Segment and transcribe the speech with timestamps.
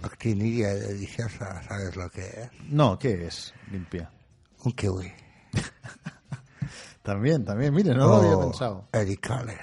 [0.02, 2.50] Actinidia deliciosa, ¿sabes lo que es?
[2.70, 3.52] No, ¿qué es?
[3.72, 4.08] Limpia.
[4.62, 5.25] Un kiwi.
[7.06, 8.88] También, también, mire, no lo había O pensado.
[8.92, 9.60] Ericales,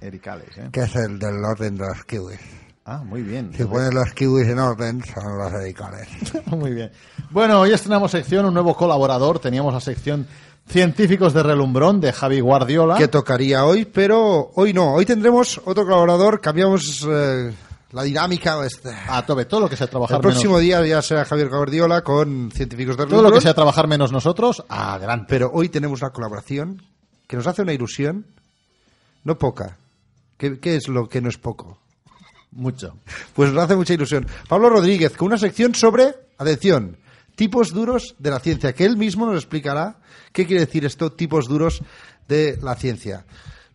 [0.00, 0.68] Ericales, ¿eh?
[0.72, 2.40] que es el del orden de los kiwis.
[2.84, 3.52] Ah, muy bien.
[3.56, 6.08] Si pones los kiwis en orden, son los ericales.
[6.46, 6.92] Muy bien.
[7.30, 9.40] Bueno, hoy estrenamos sección, un nuevo colaborador.
[9.40, 10.26] Teníamos la sección
[10.68, 12.96] Científicos de Relumbrón de Javi Guardiola.
[12.96, 14.94] Que tocaría hoy, pero hoy no.
[14.94, 16.40] Hoy tendremos otro colaborador.
[16.40, 17.52] Cambiamos eh,
[17.96, 18.64] la dinámica.
[18.64, 18.90] este.
[19.08, 22.04] A tope, todo lo que sea trabajar El próximo menos, día ya será Javier Guardiola
[22.04, 25.26] con científicos de todo lo que sea trabajar menos nosotros, adelante.
[25.30, 26.82] Pero hoy tenemos una colaboración
[27.26, 28.26] que nos hace una ilusión,
[29.24, 29.78] no poca.
[30.36, 31.78] ¿Qué, qué es lo que no es poco?
[32.52, 32.98] Mucho.
[33.34, 34.26] Pues nos hace mucha ilusión.
[34.46, 36.98] Pablo Rodríguez, con una sección sobre, atención,
[37.34, 39.96] tipos duros de la ciencia, que él mismo nos explicará
[40.32, 41.82] qué quiere decir esto, tipos duros
[42.28, 43.24] de la ciencia.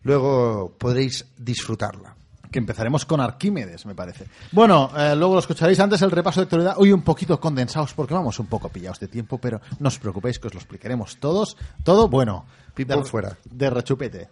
[0.04, 2.14] Luego podréis disfrutarla.
[2.52, 4.26] Que empezaremos con Arquímedes, me parece.
[4.52, 6.74] Bueno, eh, luego lo escucharéis antes el repaso de actualidad.
[6.76, 10.38] Hoy un poquito condensados porque vamos un poco pillados de tiempo, pero no os preocupéis
[10.38, 11.56] que os lo explicaremos todos.
[11.82, 12.44] Todo bueno.
[12.76, 13.36] De- fuera.
[13.50, 14.28] De rechupete.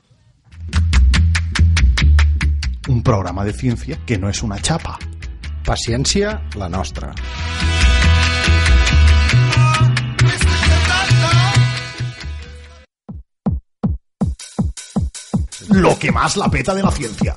[2.88, 4.98] Un programa de ciencia que no es una chapa.
[5.64, 7.14] Paciencia, la nostra.
[15.70, 17.36] Lo que más la peta de la ciencia.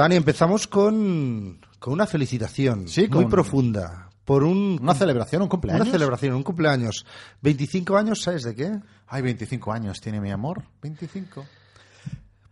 [0.00, 5.48] Dani, empezamos con, con una felicitación Sí, muy con- profunda por un, Una celebración, un
[5.48, 5.82] cumpleaños.
[5.82, 7.04] una celebración, un cumpleaños.
[7.42, 8.78] 25 años, ¿sabes de qué?
[9.08, 10.62] Ay, 25 años tiene mi amor.
[10.82, 11.44] 25.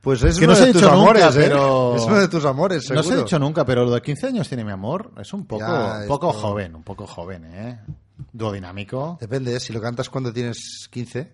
[0.00, 1.41] Pues es Que uno no se de tus nunca, amores, ¿eh?
[1.44, 3.03] pero- Es uno de tus amores, No seguro.
[3.03, 5.60] se ha dicho nunca, pero lo de 15 años tiene mi amor es un poco,
[5.66, 7.80] Ya, un poco esto- joven, un poco joven, ¿eh?
[8.32, 9.19] Duodinámico.
[9.20, 9.60] Depende, ¿eh?
[9.60, 11.32] si lo cantas cuando tienes 15.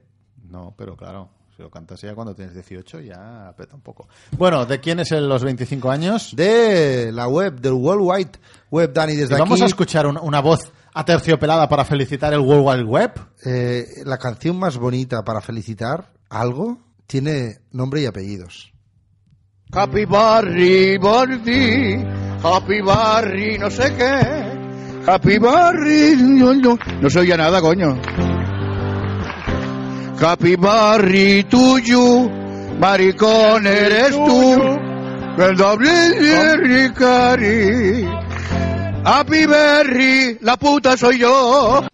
[0.50, 4.08] No, pero claro, si lo cantas ya cuando tienes 18 ya aprieta un poco.
[4.36, 6.34] Bueno, ¿de quién es el, los 25 años?
[6.34, 8.30] De la web, del World Wide
[8.70, 9.62] Web, Dani, desde vamos aquí.
[9.62, 13.12] a escuchar una, una voz aterciopelada para felicitar el World Wide Web.
[13.44, 18.72] eh, la canción más bonita para felicitar algo tiene nombre y apellidos.
[19.72, 22.04] Happy Barry, Barry,
[22.42, 25.10] Happy Barry, no sé qué.
[25.10, 28.00] Happy Barry, no, no, no se oye nada, coño.
[30.20, 32.28] Happy Barry, tuyo,
[32.78, 34.62] maricón eres tú.
[35.36, 38.08] El doble de Ricari.
[39.04, 41.86] Happy Berry, la puta soy yo.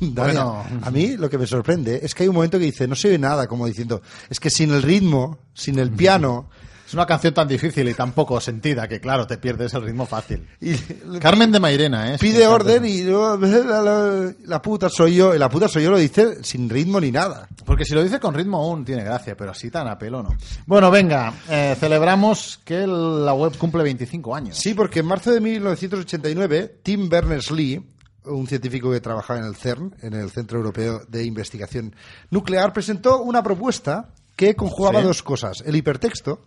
[0.00, 0.64] Bueno.
[0.82, 3.08] a mí lo que me sorprende es que hay un momento que dice, no se
[3.08, 6.48] oye nada, como diciendo, es que sin el ritmo, sin el piano,
[6.92, 10.04] Es una canción tan difícil y tan poco sentida que, claro, te pierdes el ritmo
[10.04, 10.46] fácil.
[10.60, 10.74] y
[11.20, 12.18] Carmen de Mairena, ¿eh?
[12.20, 15.96] pide orden y la, la- la puta soy yo, y la puta soy yo lo
[15.96, 17.48] dice sin ritmo ni nada.
[17.64, 20.36] Porque si lo dice con ritmo aún tiene gracia, pero así tan a pelo no.
[20.66, 24.58] Bueno, venga, eh, celebramos que la web cumple 25 años.
[24.58, 27.82] Sí, porque en marzo de 1989, Tim Berners-Lee,
[28.26, 31.96] un científico que trabajaba en el CERN, en el Centro Europeo de Investigación
[32.30, 35.06] Nuclear, presentó una propuesta que conjugaba Sí.
[35.06, 35.62] dos cosas.
[35.64, 36.40] El hipertexto,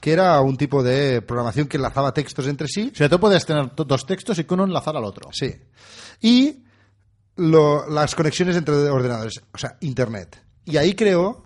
[0.00, 3.44] que era un tipo de programación que enlazaba textos entre sí, O sea, tú puedes
[3.44, 5.30] tener dos textos y que uno enlazar al otro.
[5.32, 5.54] sí,
[6.20, 6.62] y
[7.36, 10.42] lo- las conexiones entre ordenadores, o sea, Internet.
[10.64, 11.44] Y ahí creó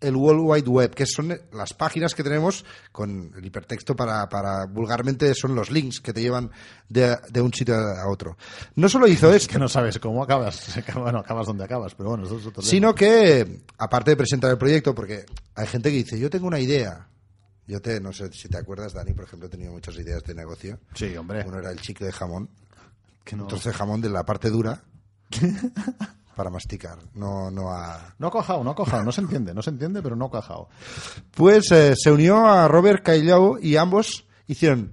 [0.00, 4.66] el World Wide Web, que son las páginas que tenemos con el hipertexto para, para
[4.66, 6.50] vulgarmente son los links que te llevan
[6.88, 8.36] de, de un sitio a otro.
[8.74, 10.74] No solo hizo Es esto, que no sabes cómo acabas.
[10.94, 12.70] Bueno, acabas donde acabas, pero bueno, eso es otro tema.
[12.70, 15.24] sino que, aparte de presentar el proyecto, porque
[15.54, 17.08] hay gente que dice, yo tengo una idea.
[17.66, 20.34] Yo te, no sé si te acuerdas, Dani, por ejemplo, he tenido muchas ideas de
[20.34, 20.78] negocio.
[20.94, 21.44] Sí, hombre.
[21.46, 22.50] Uno era el chicle de jamón,
[23.24, 24.82] que no, de jamón de la parte dura
[26.36, 28.14] para masticar, no, no a...
[28.18, 29.02] no ha cojado, no ha cojado.
[29.02, 30.68] No se entiende, no se entiende, pero no ha cojado.
[31.30, 34.92] Pues eh, se unió a Robert Caillau y ambos hicieron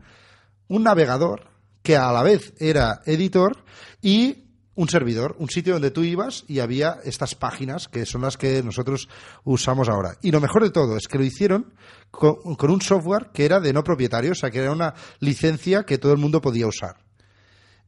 [0.68, 1.50] un navegador
[1.84, 3.66] que a la vez era editor
[4.02, 8.38] y un servidor, un sitio donde tú ibas y había estas páginas que son las
[8.38, 9.10] que nosotros
[9.44, 10.18] usamos ahora.
[10.22, 11.74] Y lo mejor de todo es que lo hicieron
[12.10, 15.84] con, con un software que era de no propietario, o sea, que era una licencia
[15.84, 16.98] que todo el mundo podía usar.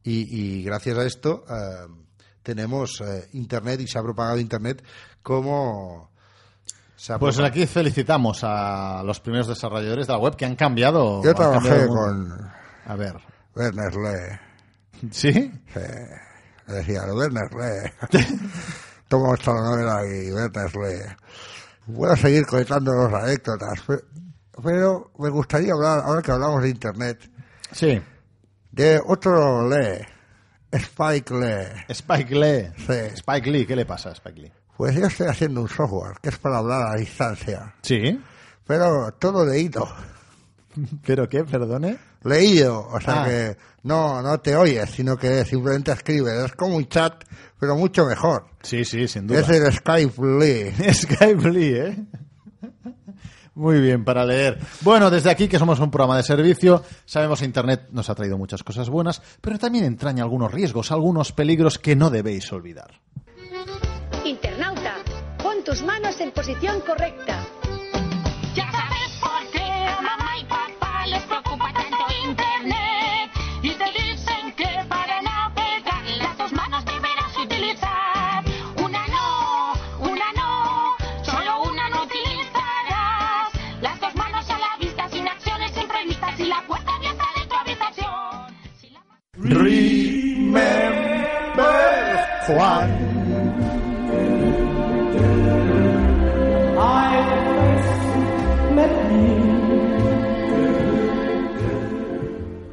[0.02, 1.88] Y, y gracias a esto eh,
[2.42, 4.84] tenemos eh, Internet y se ha propagado Internet
[5.22, 6.12] como...
[7.18, 11.22] Pues aquí felicitamos a los primeros desarrolladores de la web que han cambiado.
[11.22, 12.50] Yo cambiado trabajé con
[12.86, 13.16] A ver.
[13.54, 14.40] Werner
[15.10, 15.52] ¿Sí?
[16.72, 17.92] Decía, Werner Lee.
[19.08, 21.92] Tomo esta novela y Werner Lee.
[21.94, 24.04] Puedo seguir contando las anécdotas, pe-
[24.62, 27.30] pero me gustaría hablar, ahora que hablamos de Internet,
[27.72, 28.00] Sí.
[28.72, 30.00] de otro Lee,
[30.72, 31.84] Spike Lee.
[31.88, 32.72] Spike Lee.
[32.86, 33.16] Sí.
[33.16, 34.52] Spike Lee, ¿qué le pasa a Spike Lee?
[34.76, 38.20] Pues yo estoy haciendo un software que es para hablar a distancia, Sí.
[38.66, 39.86] pero todo leído.
[41.06, 41.44] ¿Pero qué?
[41.44, 41.96] Perdone.
[42.24, 43.26] Leído, o sea Ah.
[43.26, 46.32] que no, no te oyes, sino que simplemente escribes.
[46.46, 47.22] Es como un chat,
[47.60, 48.46] pero mucho mejor.
[48.62, 49.40] Sí, sí, sin duda.
[49.40, 50.92] Es el Skype Lee.
[50.94, 51.96] Skype Lee, ¿eh?
[53.56, 54.58] Muy bien, para leer.
[54.80, 58.36] Bueno, desde aquí, que somos un programa de servicio, sabemos que Internet nos ha traído
[58.36, 63.00] muchas cosas buenas, pero también entraña algunos riesgos, algunos peligros que no debéis olvidar.
[64.24, 64.94] Internauta,
[65.40, 67.46] pon tus manos en posición correcta.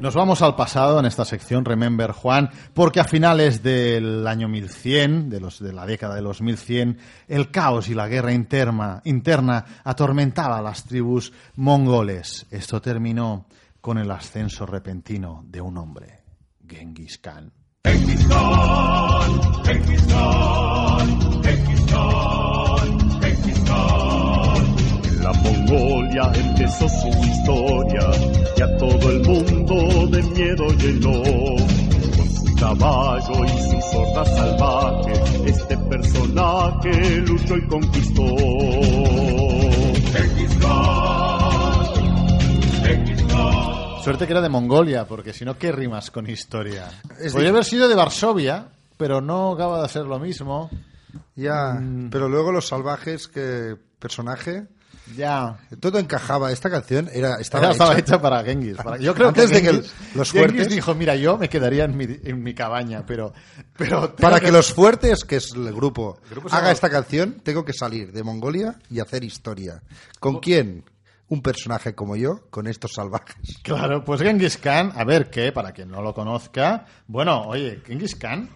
[0.00, 5.30] Nos vamos al pasado en esta sección Remember Juan, porque a finales del año 1100,
[5.30, 6.98] de, los, de la década de los 1100,
[7.28, 12.46] el caos y la guerra interna, interna atormentaba a las tribus mongoles.
[12.50, 13.46] Esto terminó
[13.80, 16.21] con el ascenso repentino de un hombre,
[16.72, 17.52] Genghis Khan.
[25.04, 28.10] En la Mongolia empezó su historia
[28.56, 31.22] y a todo el mundo de miedo llenó.
[32.16, 35.12] Con su caballo y su sorda salvaje,
[35.46, 38.51] este personaje luchó y conquistó.
[44.02, 46.88] Suerte que era de Mongolia, porque si no, ¿qué rimas con historia?
[47.20, 48.66] Es Podría haber sido de Varsovia,
[48.96, 50.70] pero no acaba de ser lo mismo.
[51.36, 52.10] Ya, Mm.
[52.10, 54.66] pero luego los salvajes, que personaje,
[55.16, 55.58] Ya.
[55.80, 56.50] todo encajaba.
[56.52, 58.76] Esta canción era estaba, Era- estaba hecha- hecha para Genghis.
[58.76, 61.48] para- Yo creo Antes que, de que Genghis, los Genghis fuertes- dijo, mira, yo me
[61.48, 63.32] quedaría en mi, en mi cabaña, pero...
[63.76, 66.18] pero Para que los fuertes, que es el grupo,
[66.50, 69.80] haga esta canción, tengo que salir de Mongolia y hacer historia.
[70.20, 70.84] ¿Con quién?
[71.32, 73.36] Un personaje como yo, con estos salvajes.
[73.62, 78.16] Claro, pues Genghis Khan, a ver qué, para quien no lo conozca, bueno, oye, Genghis
[78.16, 78.50] Khan,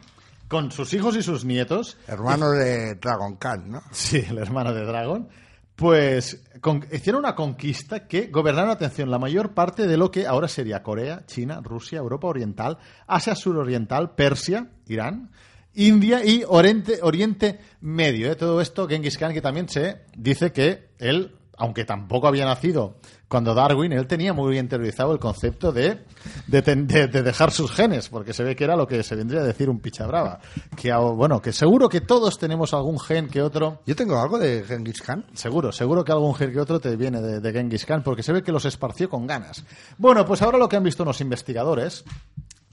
[0.49, 3.83] con sus hijos y sus nietos, Hermano de Dragon Khan, ¿no?
[3.93, 5.29] sí, el hermano de Dragon,
[5.75, 10.49] pues con- hicieron una conquista que gobernaron, atención, la mayor parte de lo que ahora
[10.49, 15.31] sería Corea, China, Rusia, Europa Oriental, Asia Suroriental, Persia, Irán,
[15.75, 18.31] India y Oriente, Oriente Medio.
[18.33, 18.37] ¿eh?
[18.37, 22.97] Todo esto, Genghis Khan, que también se dice que él, aunque tampoco había nacido
[23.29, 26.05] cuando Darwin, él tenía muy bien interiorizado el concepto de,
[26.47, 29.17] de, ten- de- de dejar sus genes, porque se ve que era lo que se
[29.17, 30.39] vendría a decir un picha brava.
[30.77, 34.39] Que, ah, bueno, que seguro que todos tenemos algún gen que otro Yo tengo algo
[34.39, 35.25] de Genghis Khan.
[35.35, 38.33] Seguro, seguro que algún gen que otro te viene de, de Genghis Khan, porque se
[38.33, 39.65] ve que los esparció con ganas.
[39.99, 42.05] Bueno, pues ahora lo que han visto unos investigadores,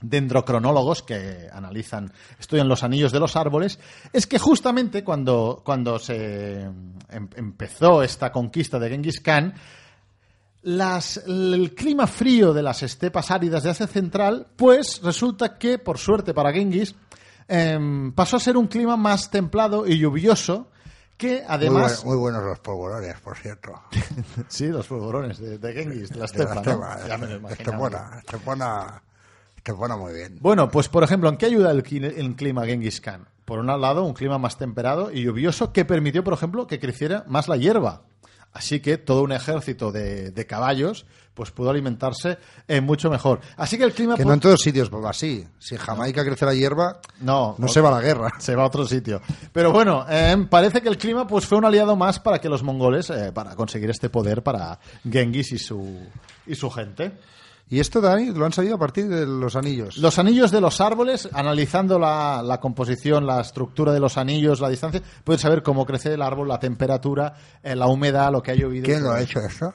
[0.08, 3.78] dendrocronólogos que analizan, estudian los anillos de los árboles,
[4.12, 9.54] es que justamente cuando, cuando se em- empezó esta conquista de Genghis Khan,
[10.62, 15.98] las- el clima frío de las estepas áridas de Asia Central, pues resulta que, por
[15.98, 16.94] suerte para Genghis,
[17.48, 20.70] em, pasó a ser un clima más templado y lluvioso
[21.18, 22.04] que Muy, además...
[22.04, 23.72] muy buenos los polvorones, por cierto.
[24.48, 26.60] Sí, los polvorones de, de Genghis, de la De la estepa, ¿no?
[26.60, 28.18] Estepa, Ya me lo imaginaba.
[28.18, 29.02] Estepona,
[29.64, 30.38] Estepona, Estepona muy bien.
[30.40, 33.26] Bueno, pues por ejemplo, ¿en qué ayuda el, el clima Genghis Khan?
[33.46, 37.24] Por un lado, un clima más temperado y lluvioso que permitió, por ejemplo, que creciera
[37.28, 38.02] más la hierba.
[38.52, 43.40] Así que todo un ejército de, de caballos pues pudo alimentarse eh, mucho mejor.
[43.56, 44.14] Así que el clima...
[44.14, 45.44] Que pues, no en todos sitios va así.
[45.58, 48.32] Si en Jamaica crece la hierba, no, no se va a la guerra.
[48.38, 49.20] se va a otro sitio.
[49.52, 52.62] Pero bueno, eh, parece que el clima pues fue un aliado más para que los
[52.62, 54.78] mongoles, eh, para conseguir este poder para
[55.10, 56.06] Genghis y su,
[56.46, 57.12] y su gente.
[57.68, 59.96] Y esto, Dani, lo han sabido a partir de los anillos.
[59.96, 64.68] Los anillos de los árboles, analizando la, la composición, la estructura de los anillos, la
[64.68, 68.54] distancia, puedes saber cómo crece el árbol, la temperatura, eh, la humedad, lo que ha
[68.54, 68.84] llovido.
[68.84, 69.72] ¿Quién lo ha hecho esto?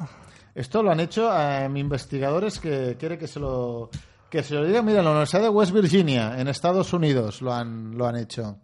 [0.54, 3.90] Esto lo han hecho eh, investigadores que quiere que se lo
[4.30, 4.82] que se lo diga.
[4.82, 8.58] Mira, en la Universidad de West Virginia, en Estados Unidos, lo han lo han hecho.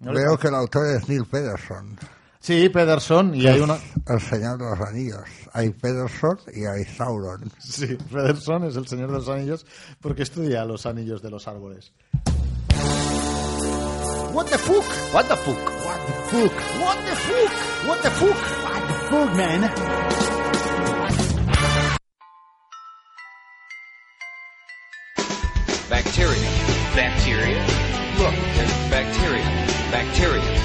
[0.00, 1.98] ¿No Veo que el autor es Neil Peterson.
[2.42, 3.78] Sí, Pederson y hay una.
[4.08, 5.20] El Señor de los Anillos.
[5.52, 7.52] Hay Peterson y hay Sauron.
[7.60, 9.64] Sí, Pederson es el señor de los anillos
[10.00, 11.92] porque estudia los anillos de los árboles.
[14.32, 14.84] What the fuck?
[15.14, 15.56] What the fuck?
[15.84, 16.52] What the fuck?
[16.80, 17.86] What the fuck?
[17.86, 18.36] What the fuck?
[18.64, 19.70] What the fuck, man?
[25.88, 26.50] Bacteria.
[26.96, 27.60] Bacteria.
[28.18, 29.44] Look, there's bacteria.
[29.92, 30.61] Bacteria.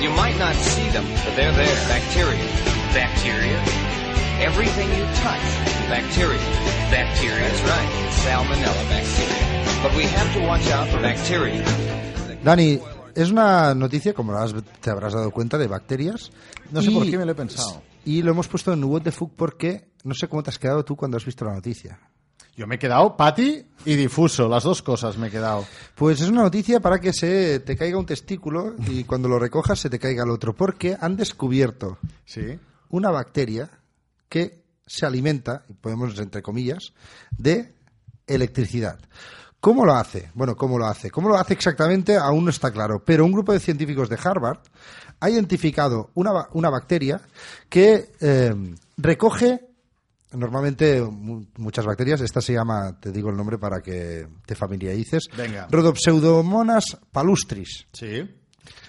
[0.00, 1.76] You might not see them, but they're there.
[1.88, 2.44] Bacteria.
[2.94, 3.58] Bacteria.
[4.40, 5.46] Everything you touch.
[5.90, 6.40] Bacteria.
[6.90, 7.48] Bacteria.
[7.48, 7.88] That's right.
[8.24, 9.82] Salmonella bacteria.
[9.82, 11.62] But we have to watch out for bacteria.
[12.42, 12.80] Dani,
[13.14, 16.30] es una noticia, como has- te habrás dado cuenta, de bacterias.
[16.70, 17.82] No sé Y- por qué me lo he pensado.
[18.06, 20.82] Y lo hemos puesto en What the Fuck porque no sé cómo te has quedado
[20.84, 21.98] tú cuando has visto la noticia.
[22.56, 25.64] Yo me he quedado Patty y difuso, las dos cosas me he quedado.
[25.94, 29.78] Pues es una noticia para que se te caiga un testículo y cuando lo recojas
[29.78, 32.58] se te caiga el otro, porque han descubierto Sí.
[32.90, 33.70] una bacteria
[34.28, 36.92] que se alimenta, y podemos entre comillas,
[37.38, 37.72] de
[38.26, 38.98] electricidad.
[39.60, 40.30] ¿Cómo lo hace?
[40.34, 41.10] Bueno, ¿cómo lo hace?
[41.10, 42.16] ¿Cómo lo hace exactamente?
[42.16, 43.02] Aún no está claro.
[43.04, 44.58] Pero un grupo de científicos de Harvard
[45.20, 47.20] ha identificado una, una bacteria
[47.68, 48.54] que eh,
[48.96, 49.60] recoge
[50.32, 52.20] normalmente mu- muchas bacterias.
[52.20, 55.24] Esta se llama, te digo el nombre para que te familiarices.
[55.36, 55.66] Venga.
[55.70, 57.86] Rhodopseudomonas palustris.
[57.92, 58.28] Sí.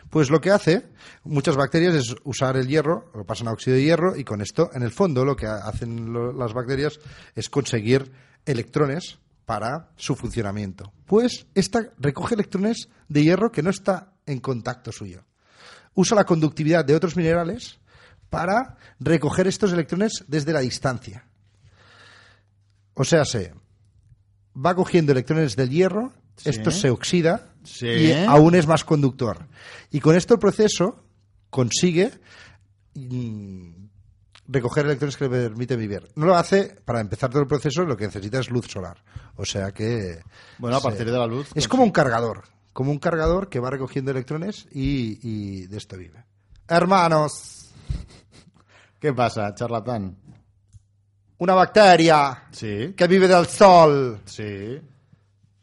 [0.09, 0.87] Pues lo que hace
[1.23, 4.69] muchas bacterias es usar el hierro, lo pasan a óxido de hierro y con esto,
[4.73, 6.99] en el fondo, lo que ha- hacen lo- las bacterias
[7.35, 8.11] es conseguir
[8.45, 10.91] electrones para su funcionamiento.
[11.05, 15.23] Pues esta recoge electrones de hierro que no está en contacto suyo.
[15.93, 17.79] Usa la conductividad de otros minerales
[18.29, 21.25] para recoger estos electrones desde la distancia.
[23.01, 23.51] O sea, se
[24.55, 26.49] va cogiendo electrones del hierro, Sí.
[26.51, 27.87] esto se oxida Sí.
[27.87, 29.47] y aún es más conductor.
[29.89, 31.03] Y con esto el proceso
[31.49, 32.11] consigue
[32.93, 33.71] mm,
[34.47, 36.07] recoger electrones que le permiten vivir.
[36.15, 39.03] No lo hace, para empezar todo el proceso, lo que necesita es luz solar.
[39.35, 40.19] O sea que...
[40.59, 41.49] Bueno, a se- partir de la luz.
[41.55, 45.97] Es como un cargador, como un cargador que va recogiendo electrones y, y de esto
[45.97, 46.23] vive.
[46.67, 47.57] Hermanos,
[48.99, 50.15] ¿Qué pasa, charlatán?
[51.41, 52.93] Una bacteria Sí.
[52.95, 54.79] que vive del sol, Sí.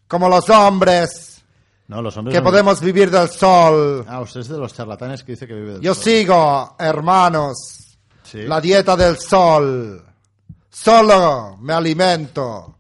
[0.09, 1.41] como los hombres,
[1.87, 2.35] No, los hombres.
[2.35, 4.05] que no- podemos vivir del sol.
[4.09, 6.03] Ah, usted es de los charlatanes que dice que vive del Yo sol.
[6.05, 8.43] sigo, hermanos, Sí.
[8.43, 10.05] la dieta del sol.
[10.69, 12.79] Solo me alimento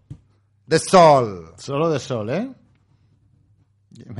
[0.66, 1.54] de sol.
[1.56, 2.50] Solo de sol, ¿eh?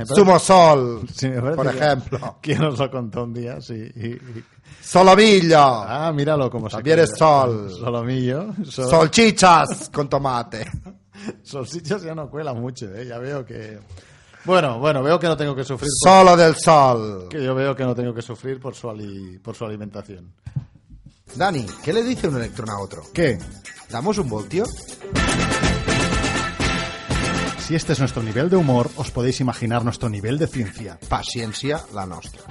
[0.05, 2.37] Sumo sol, Sí, por ejemplo.
[2.41, 3.73] Que nos lo contó un día, sí.
[3.95, 4.43] y- y-
[4.81, 7.69] Solomillo, Ah, míralo como se También es sol.
[7.69, 8.53] Solomillo.
[8.65, 8.89] Sol...
[8.89, 10.65] solchichas con tomate.
[11.43, 13.05] Solsichas ya no cuela mucho, ¿eh?
[13.05, 13.79] Ya veo que...
[14.45, 15.89] Bueno, bueno, veo que no tengo que sufrir...
[16.01, 17.27] por- Solo del sol.
[17.29, 20.33] Que yo veo que no tengo que sufrir por su, ali- por su alimentación.
[21.35, 23.03] Dani, ¿qué le dice un electrón a otro?
[23.13, 23.37] ¿Qué?
[23.89, 24.63] ¿Damos un voltio?
[27.69, 30.97] Si este es nuestro nivel de humor, os podéis imaginar nuestro nivel de ciencia.
[31.07, 32.41] Paciencia la nostra.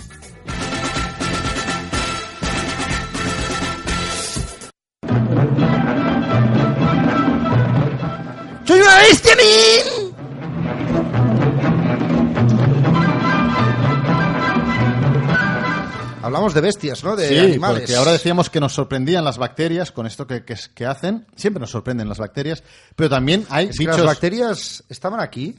[8.65, 9.98] ¡Soy una bestia!
[16.29, 17.17] Hablamos de bestias, ¿no?
[17.17, 17.81] De sí, animales.
[17.81, 21.27] porque ahora decíamos que nos sorprendían las bacterias con esto que, que, que hacen.
[21.35, 22.63] Siempre nos sorprenden las bacterias,
[22.95, 23.97] pero también hay Es que bichos...
[23.97, 25.57] las bacterias estaban aquí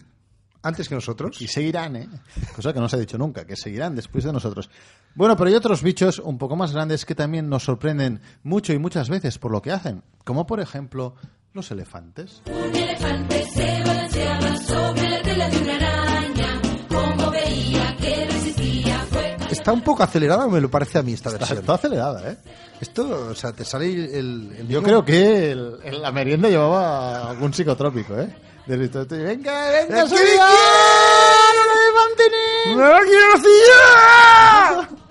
[0.61, 1.41] antes que nosotros.
[1.41, 2.09] Y seguirán, ¿eh?
[2.55, 4.69] Cosa que no se ha dicho nunca, que seguirán después de nosotros.
[5.15, 8.77] Bueno, pero hay otros bichos un poco más grandes que también nos sorprenden mucho y
[8.77, 10.03] muchas veces por lo que hacen.
[10.23, 11.15] Como por ejemplo
[11.53, 12.41] los elefantes.
[12.45, 15.78] Un elefante se balanceaba sobre la tela de una
[19.69, 21.59] ¿Está un poco acelerada me lo parece a mí esta Está, versión?
[21.59, 22.37] está acelerada, ¿eh?
[22.81, 23.85] Esto, o sea, te sale
[24.19, 24.55] el...
[24.57, 28.35] el Yo creo que el- el- la merienda llevaba algún psicotrópico, ¿eh?
[28.65, 30.41] Del Venga, venga, quiero!
[32.75, 34.97] ¡No quiero decir!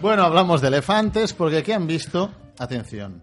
[0.00, 2.30] Bueno, hablamos de elefantes porque ¿qué han visto?
[2.58, 3.22] Atención.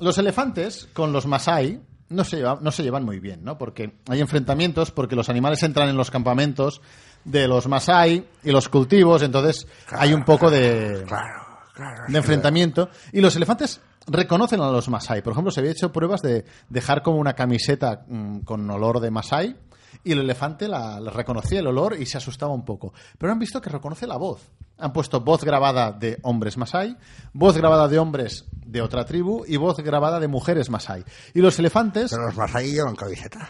[0.00, 3.56] Los elefantes con los masai no se, no se llevan muy bien, ¿no?
[3.56, 6.80] Porque hay enfrentamientos, porque los animales entran en los campamentos
[7.26, 11.42] de los masai y los cultivos, entonces hay un poco de, Claro,
[11.74, 12.04] claro.
[12.08, 12.88] de enfrentamiento.
[13.12, 15.22] Y los elefantes reconocen a los masai.
[15.22, 19.10] Por ejemplo, se había hecho pruebas de dejar como una camiseta mm, con olor de
[19.10, 19.56] masai
[20.04, 22.92] y el elefante la, la reconocía el olor y se asustaba un poco.
[23.18, 24.48] Pero han visto que reconoce la voz.
[24.78, 26.96] Han puesto voz grabada de hombres masai,
[27.32, 31.04] voz grabada de hombres de otra tribu y voz grabada de mujeres masai.
[31.34, 32.12] Y los elefantes...
[32.12, 33.48] Pero los masai llevan camiseta.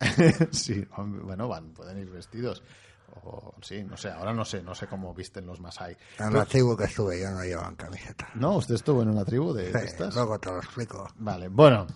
[0.50, 2.62] sí, bueno, van, pueden ir vestidos.
[3.24, 5.96] O, sí, no sé, ahora no sé, no sé cómo visten los masai.
[6.18, 8.28] En la tribu que estuve yo no llevan camiseta.
[8.34, 8.56] ¿No?
[8.56, 10.14] ¿Usted estuvo en una tribu de, estas?
[10.14, 11.08] luego te lo explico.
[11.16, 11.86] Vale, bueno.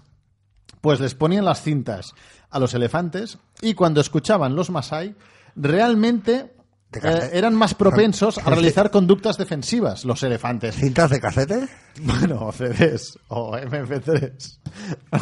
[0.80, 2.12] Pues les ponían las cintas
[2.50, 5.16] a los elefantes y cuando escuchaban los masai,
[5.56, 6.54] realmente
[6.92, 10.76] ¿De eh, eran más propensos a realizar conductas defensivas los elefantes.
[10.76, 11.68] ¿Cintas de casete?
[12.02, 14.58] Bueno, o CDs o MP3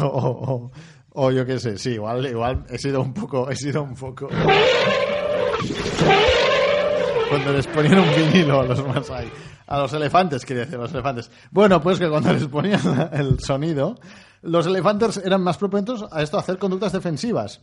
[0.00, 0.70] o, o-
[1.16, 4.28] o yo qué sé, sí, igual, igual he sido un poco, he sido un poco.
[7.28, 9.30] Cuando les ponían un vinilo a los Masai,
[9.66, 11.30] a los elefantes, quería decir, a los elefantes.
[11.50, 13.96] Bueno, pues que cuando les ponían el sonido,
[14.42, 17.60] los elefantes eran más propensos a esto, a hacer conductas defensivas.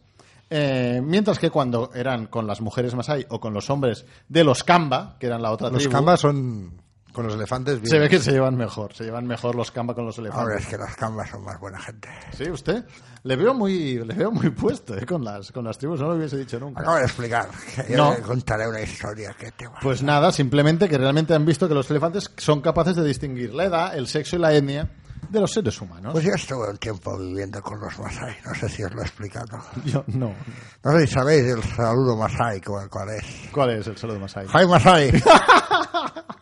[0.50, 4.64] Eh, mientras que cuando eran con las mujeres Masai o con los hombres de los
[4.64, 6.74] Kamba, que eran la otra Los tribu, cambas son
[7.14, 7.80] con los elefantes.
[7.82, 7.90] bien.
[7.90, 10.44] se ve que se llevan mejor, se llevan mejor los Kamba con los elefantes.
[10.44, 12.10] Ahora es que los cambas son más buena gente.
[12.38, 12.84] Sí, usted.
[13.24, 16.16] Le veo muy, le veo muy puesto eh, con las con las tribus, no lo
[16.16, 16.82] hubiese dicho nunca.
[16.82, 17.48] Acabo de explicar.
[17.90, 18.14] Yo No.
[18.14, 19.80] le contaré una historia que te va.
[19.82, 23.66] Pues nada, simplemente que realmente han visto que los elefantes son capaces de distinguir la
[23.66, 24.90] edad, el sexo y la etnia
[25.30, 26.14] de los seres humanos.
[26.14, 29.06] Pues yo estuve un tiempo viviendo con los Masai, no sé si os lo he
[29.06, 29.60] explicado.
[29.86, 30.34] Yo no.
[30.84, 33.24] No sé si sabéis el saludo Masai, cuál, cuál es.
[33.52, 34.48] ¿Cuál es el saludo más ahí?
[34.52, 35.24] ¡Hi Masai!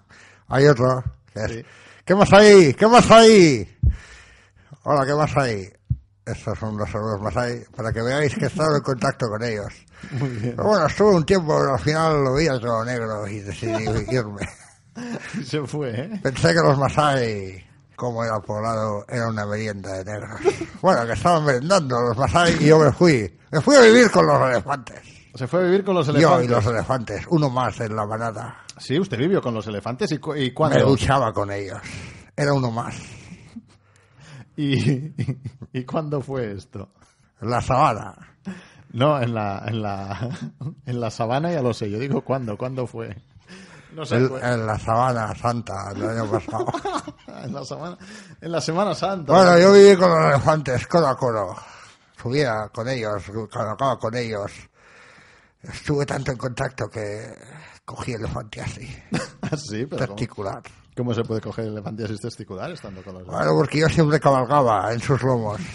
[0.49, 1.03] Hay otro.
[1.33, 1.65] que es, Sí.
[2.05, 2.73] ¿Qué más hay?
[2.73, 3.77] ¿Qué más hay?
[4.83, 5.69] Hola, ¿qué más hay?
[6.25, 9.73] Estos son los saludos Masai, para que veáis que he estado en contacto con ellos.
[10.11, 10.53] Muy bien.
[10.55, 14.47] Pero bueno, estuve un tiempo, pero al final lo veía todo negro y decidí irme.
[15.45, 16.19] Se fue, ¿eh?
[16.21, 20.39] Pensé que los Masai, como era poblado, era una merienda de negros.
[20.81, 23.37] Bueno, que estaban merendando los Masai y yo me fui.
[23.51, 25.01] Me fui a vivir con los elefantes.
[25.35, 26.45] Se fue a vivir con los Yo elefantes.
[26.45, 28.63] y los elefantes, uno más en la manada.
[28.77, 30.85] Sí, usted vivió con los elefantes y, cu- y Me cuándo.
[30.85, 31.79] duchaba con ellos.
[32.35, 32.95] Era uno más.
[34.55, 35.15] Y, y,
[35.71, 36.89] y cuándo fue esto?
[37.41, 38.13] En la sabana.
[38.91, 40.29] No, en la, en la,
[40.85, 41.89] en la sabana ya lo sé.
[41.89, 43.15] Yo digo cuándo, cuándo fue.
[43.93, 44.17] No sé.
[44.17, 46.65] En, en la sabana santa el año pasado.
[47.43, 47.97] en la semana,
[48.41, 49.31] en la Semana Santa.
[49.31, 51.55] Bueno, yo viví con los elefantes codo a codo.
[52.21, 54.51] Subía con ellos, colocaba con ellos.
[55.61, 57.33] Estuve tanto en contacto que
[57.85, 58.87] cogí elefante así,
[59.41, 60.63] Ah, sí, pero ¿cómo, testicular.
[60.95, 64.99] cómo se puede coger elefantiasis testicular estando con los Bueno, porque yo siempre cabalgaba en
[64.99, 65.59] sus lomos.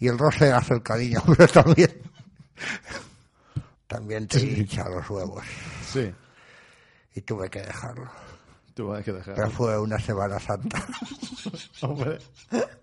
[0.00, 2.02] Y el roce hace el cariño, pero también.
[3.86, 5.44] También te hincha los huevos.
[5.86, 6.12] Sí,
[7.14, 8.10] Y tuve que dejarlo.
[8.74, 9.34] tuvo que dejar.
[9.36, 10.84] Pero fue una Semana Santa.
[11.82, 12.18] Hombre,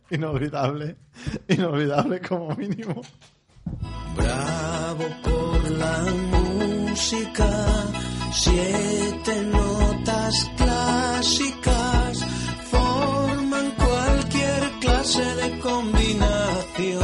[0.10, 0.98] inolvidable,
[1.50, 3.02] inolvidable como mínimo.
[4.16, 7.50] Bravo por la música,
[8.34, 12.26] siete notas clásicas
[12.72, 17.00] forman cualquier clase de combinación.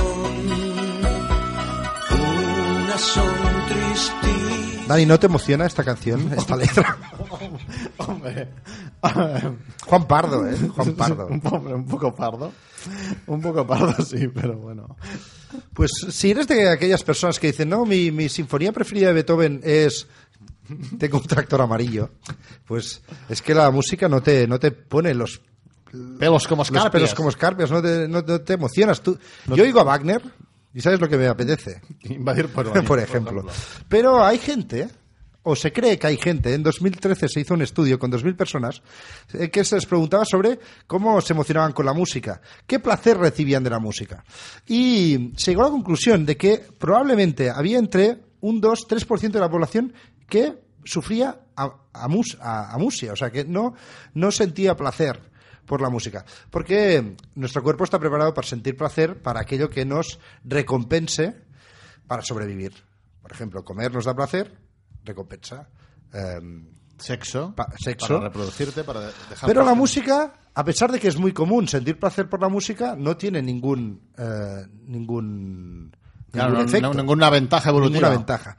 [2.11, 3.33] Unas son
[3.67, 4.87] tristes.
[4.87, 6.97] Dani, ¿no te emociona esta canción, esta letra?
[7.97, 8.49] Hombre,
[9.85, 10.57] Juan Pardo, ¿eh?
[10.75, 11.27] Juan Pardo.
[11.27, 12.51] hombre, un poco pardo,
[13.27, 14.95] un poco pardo sí, pero bueno.
[15.73, 19.61] Pues si eres de aquellas personas que dicen, no, mi, mi sinfonía preferida de Beethoven
[19.63, 20.07] es...
[20.97, 22.09] Tengo un tractor amarillo.
[22.65, 25.41] Pues es que la música no te, no te pone los,
[26.19, 26.91] Pelos como los escarpias.
[26.91, 29.01] pelos como escarpias, no te, no, no te emocionas.
[29.01, 29.17] Tú,
[29.47, 30.21] yo oigo a Wagner
[30.73, 31.81] y sabes lo que me apetece.
[32.03, 33.45] Invadir por, por ejemplo.
[33.87, 34.89] Pero hay gente,
[35.45, 38.81] o se cree que hay gente, en 2013 se hizo un estudio con 2.000 personas
[39.33, 43.63] eh, que se les preguntaba sobre cómo se emocionaban con la música, qué placer recibían
[43.63, 44.23] de la música.
[44.67, 49.49] Y se llegó a la conclusión de que probablemente había entre un 2-3% de la
[49.49, 49.93] población
[50.27, 50.53] que
[50.83, 55.19] sufría a- a- amusia, o sea, que no sentía placer
[55.65, 56.25] por la música.
[56.51, 61.35] Porque nuestro cuerpo está preparado para sentir placer para aquello que nos recompense
[62.07, 62.73] para sobrevivir.
[63.21, 64.51] Por ejemplo, comer nos da placer,
[65.05, 65.67] recompensa.
[66.13, 66.39] Eh,
[66.97, 67.53] Sexo.
[67.53, 68.07] Pa- sexo.
[68.15, 69.47] Para reproducirte, para de- dejar...
[69.47, 72.95] Pero la música, a pesar de que es muy común sentir placer por la música,
[72.97, 75.91] no tiene ningún eh, ningún,
[76.31, 76.87] Claro, ningún no- efecto.
[76.87, 77.99] no- ninguna ventaja evolutiva.
[77.99, 78.55] Ninguna ventaja.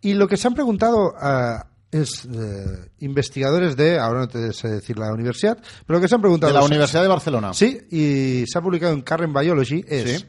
[0.00, 1.56] Y lo que se han preguntado eh,
[1.90, 6.14] es eh, investigadores de, ahora no te sé decir la universidad, pero lo que se
[6.14, 7.52] han preguntado De la Universidad de Barcelona.
[7.54, 10.26] Sí, y se ha publicado en Current Biology es Sí.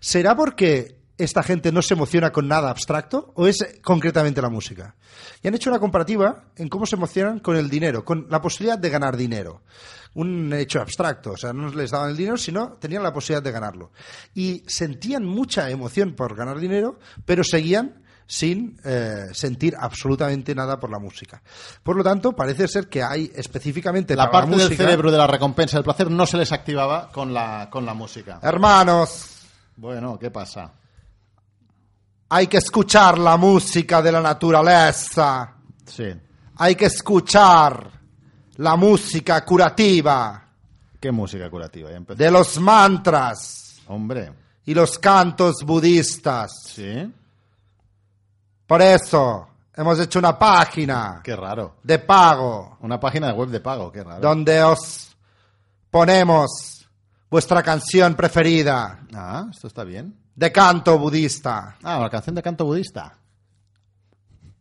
[0.00, 4.94] ¿Será porque esta gente no se emociona con nada abstracto o es concretamente la música?
[5.42, 8.78] Y han hecho una comparativa en cómo se emocionan con el dinero, con la posibilidad
[8.78, 9.62] de ganar dinero.
[10.14, 13.52] Un hecho abstracto, o sea, no les daban el dinero, sino tenían la posibilidad de
[13.52, 13.92] ganarlo.
[14.34, 20.90] Y sentían mucha emoción por ganar dinero, pero seguían sin eh, sentir absolutamente nada por
[20.90, 21.42] la música.
[21.82, 25.18] Por lo tanto, parece ser que hay específicamente La para parte la del cerebro de
[25.18, 28.40] la recompensa del placer no se les activaba con la, con la música.
[28.42, 29.44] Hermanos,
[29.76, 30.72] Bueno, ¿qué pasa?
[32.28, 35.54] Hay que escuchar la música de la naturaleza.
[35.84, 36.12] Sí.
[36.56, 37.90] Hay que escuchar
[38.56, 40.42] la música curativa
[40.98, 41.90] ¿Qué música curativa?
[41.90, 44.32] Ya de los mantras Hombre,
[44.64, 46.50] y los cantos budistas.
[46.66, 47.12] sí.
[48.66, 51.76] Por eso hemos hecho una página Qué raro.
[51.82, 54.20] de pago Una página de web de pago, qué raro.
[54.20, 55.14] donde os
[55.90, 56.85] ponemos
[57.30, 60.14] vuestra canción preferida Ah, esto está bien.
[60.34, 61.76] de canto budista.
[61.82, 63.18] Ah, una canción de canto budista.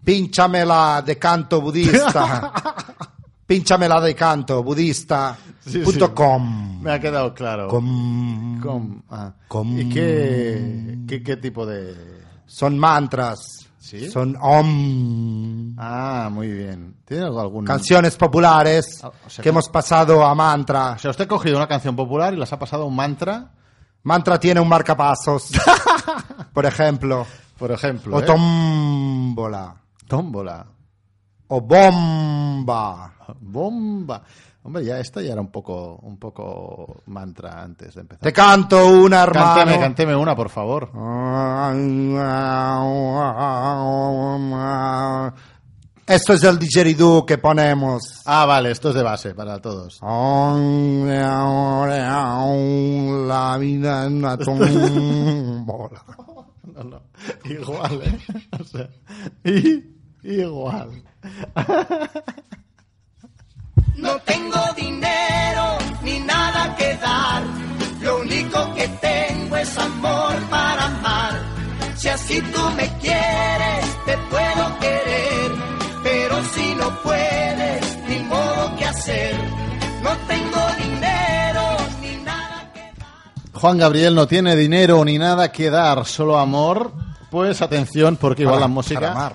[0.04, 2.52] Pínchamela de canto budista.
[3.48, 5.38] Pínchamela de canto budista.
[5.66, 6.12] Sí, punto sí.
[6.14, 6.82] com.
[6.82, 7.68] Me ha quedado claro.
[7.68, 8.60] Com.
[8.62, 9.34] Com- ah.
[9.48, 11.96] Com- ¿Y qué, qué, qué tipo de...?
[12.46, 13.65] Son mantras.
[13.86, 14.10] ¿Sí?
[14.10, 15.76] Son om.
[15.78, 16.96] Ah, muy bien.
[17.06, 17.66] ¿Tiene algún...?
[17.66, 20.94] Canciones populares Ah, o sea que que- hemos pasado a mantra.
[20.94, 23.52] O sea, usted ha cogido una canción popular y las ha pasado a un mantra,
[24.04, 25.52] Mantra tiene un marcapasos.
[26.54, 27.26] por ejemplo.
[27.58, 28.18] por ejemplo.
[28.18, 28.24] O ¿eh?
[28.24, 29.76] tómbola.
[30.08, 30.66] Tómbola.
[31.48, 33.14] O bomba.
[33.40, 34.24] Bomba.
[34.66, 38.24] Hombre, ya esta ya era un poco, un poco mantra antes de empezar.
[38.24, 39.54] Te canto una, hermano.
[39.58, 40.90] Cánteme, cánteme una, por favor.
[46.08, 48.24] Esto es el didgeridoo que ponemos.
[48.26, 50.00] Ah, vale, esto es de base para todos.
[53.28, 56.04] La vida en una tómbola.
[56.74, 57.02] No, no.
[57.44, 58.20] Igual, ¿eh?
[58.60, 58.90] O sea,
[60.24, 61.04] igual.
[63.98, 67.44] No tengo dinero ni nada que dar.
[68.02, 71.34] Lo único que tengo es amor para amar.
[71.96, 75.52] Si así tú me quieres, te puedo querer.
[76.04, 79.36] Pero si no puedes, ni modo que hacer.
[80.04, 81.64] No tengo dinero
[82.02, 82.92] ni nada que
[83.54, 86.92] Juan Gabriel no tiene dinero ni nada que dar, solo amor.
[87.32, 89.32] Pues atención, porque igual Para- la música.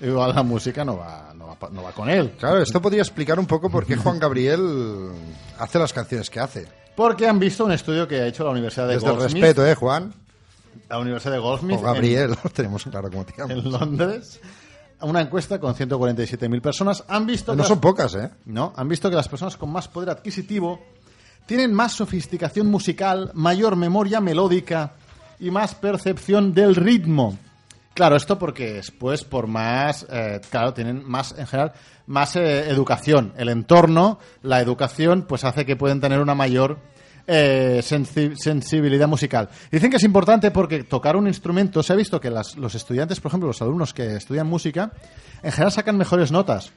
[0.00, 1.25] Igual la música no va,
[1.60, 2.32] no va, pa- no va con él.
[2.38, 5.10] Claro, esto podría explicar un poco por qué Juan Gabriel
[5.58, 6.66] hace las canciones que hace.
[6.94, 9.42] Porque han visto un estudio que ha hecho la Universidad de Desde el Goldsmith.
[9.42, 10.12] respeto, ¿eh, Juan?
[10.88, 11.78] La Universidad de Goldsmith.
[11.78, 13.64] O Gabriel, lo tenemos claro como te En, llamas.
[13.64, 14.40] en Londres.
[15.02, 17.04] Una encuesta con 147.000 personas.
[17.08, 17.52] Han visto.
[17.52, 18.30] que No las- son pocas, ¿eh?
[18.46, 20.80] No, han visto que las personas con más poder adquisitivo
[21.44, 24.94] tienen más sofisticación musical, mayor memoria melódica
[25.38, 27.38] y más percepción del ritmo.
[27.96, 31.72] Claro, esto porque es pues por más, eh, claro, tienen más en general
[32.06, 33.32] más eh, educación.
[33.38, 36.78] El entorno, la educación, pues hace que pueden tener una mayor
[37.26, 39.48] eh, sensi- sensibilidad musical.
[39.72, 43.18] Dicen que es importante porque tocar un instrumento, se ha visto que las- los estudiantes,
[43.18, 44.92] por ejemplo, los alumnos que estudian música,
[45.42, 46.72] en general sacan mejores notas.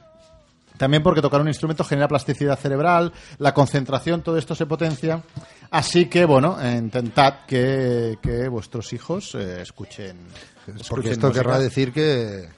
[0.78, 5.22] También porque tocar un instrumento genera plasticidad cerebral, la concentración, todo esto se potencia.
[5.70, 8.16] Así que, bueno, intentad que,
[8.50, 10.16] vuestros hijos escuchen.
[10.72, 11.44] Porque escuchen esto música.
[11.44, 12.48] querrá decir que,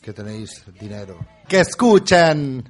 [0.00, 1.18] que tenéis dinero.
[1.48, 2.64] ¡Que escuchen!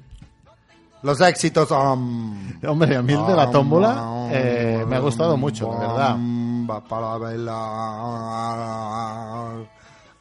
[1.03, 1.71] Los éxitos.
[1.71, 5.71] um, Hombre, a mí el de la um, tómbola um, eh, me ha gustado mucho,
[5.73, 6.11] la verdad.
[6.11, 7.51] bomba para bailar.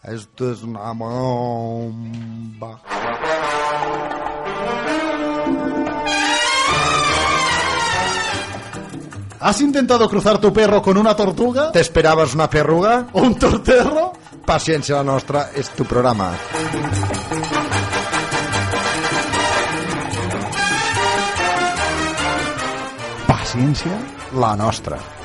[0.03, 2.81] Esto es una bomba.
[9.41, 11.73] ¿Has intentado cruzar tu perro con una tortuga?
[11.73, 13.07] ¿Te esperabas una perruga?
[13.13, 14.13] ¿O un torterro?
[14.45, 16.33] Paciencia la nostra es tu programa.
[23.27, 23.93] Paciencia.
[24.35, 25.20] La nostra.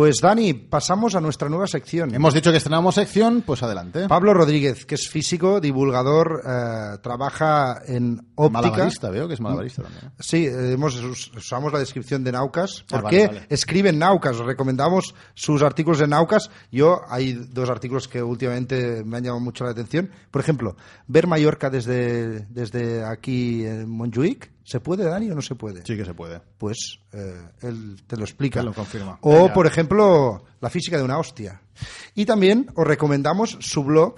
[0.00, 2.14] Pues Dani, pasamos a nuestra nueva sección.
[2.14, 4.08] Hemos dicho que estrenamos sección, pues adelante.
[4.08, 8.62] Pablo Rodríguez, que es físico, divulgador, eh, trabaja en óptica.
[8.62, 10.06] Malabarista, veo que es malabarista también.
[10.06, 10.10] ¿eh?
[10.18, 12.86] Sí, eh, hemos, us- usamos la descripción de Naucas.
[12.90, 13.46] Ah, porque vale, vale.
[13.50, 14.40] escribe en Naucas.
[14.40, 16.50] Os recomendamos sus artículos en Naucas.
[16.72, 20.10] Yo, hay dos artículos que últimamente me han llamado mucho la atención.
[20.30, 20.76] Por ejemplo,
[21.08, 24.50] ver Mallorca desde, desde aquí en Montjuic.
[24.70, 25.84] ¿Se puede, Dani, o no se puede?
[25.84, 26.40] Sí que se puede.
[26.56, 28.60] Pues eh, él te lo explica.
[28.60, 29.18] Él lo confirma.
[29.22, 31.60] O, por ejemplo, la física de una hostia.
[32.14, 34.14] Y también os recomendamos su blog,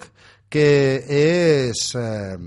[0.49, 2.37] que es eh,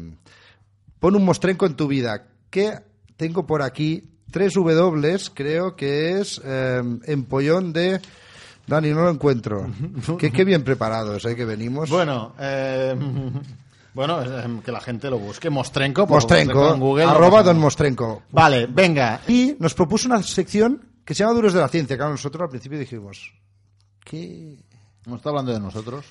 [1.01, 2.79] Pon un mostrenco en tu vida, que
[3.17, 8.01] tengo por aquí tres W, creo que es eh, empollón de...
[8.69, 9.69] Dani, no lo encuentro.
[10.21, 11.35] qué, qué bien preparados, ¿eh?
[11.35, 11.91] Que venimos.
[11.91, 12.95] Bueno, eh,
[13.97, 14.21] bueno,
[14.63, 15.49] que la gente lo busque.
[15.49, 16.07] Mostrenco.
[16.07, 18.25] por Mostrenco, en Google, arroba don Mostrenco.
[18.31, 19.23] Vale, venga.
[19.27, 21.97] Y nos propuso una sección que se llama Duros de la Ciencia.
[21.97, 23.33] Claro, nosotros al principio dijimos,
[24.05, 24.59] ¿qué?
[25.07, 26.05] ¿No está hablando de nosotros?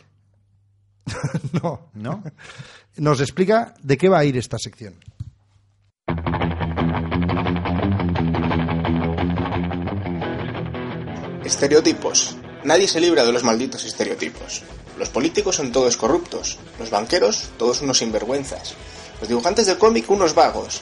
[1.62, 1.92] No.
[1.94, 2.24] ¿No?
[2.98, 4.96] Nos explica de qué va a ir esta sección.
[11.46, 12.36] Estereotipos.
[12.64, 14.64] Nadie se libra de los malditos estereotipos.
[14.98, 18.76] Los políticos son todos corruptos, los banqueros todos unos sinvergüenzas,
[19.20, 20.82] los dibujantes de cómic unos vagos,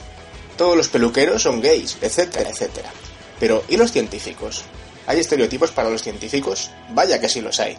[0.58, 2.92] todos los peluqueros son gays, etcétera, etcétera.
[3.40, 4.64] Pero, ¿y los científicos?
[5.08, 6.70] ¿Hay estereotipos para los científicos?
[6.92, 7.78] Vaya que sí los hay.